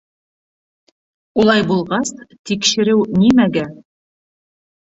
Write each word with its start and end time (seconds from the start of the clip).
Улай 1.43 1.67
булғас, 1.73 2.13
тикшереү 2.51 3.07
нимәгә? 3.21 3.69